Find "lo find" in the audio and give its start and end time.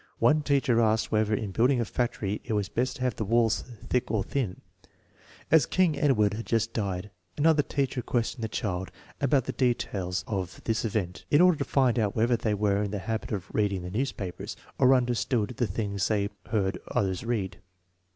11.63-11.99